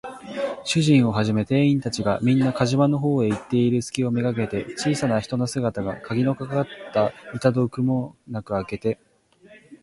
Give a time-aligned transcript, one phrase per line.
[0.65, 8.97] 主人をはじめ店員たちが、みんな火事場のほうへ行っているすきをめがけて、小さな人の姿が、かぎのかかった板戸をくもなくあけて、